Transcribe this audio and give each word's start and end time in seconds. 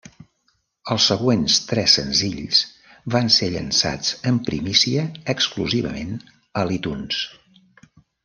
Els 0.93 1.03
següents 1.09 1.57
tres 1.71 1.97
senzills 1.97 2.61
van 3.17 3.29
ser 3.35 3.49
llançats 3.57 4.15
en 4.33 4.41
primícia 4.49 5.05
exclusivament 5.35 6.17
a 6.63 6.67
l'iTunes. 6.71 7.21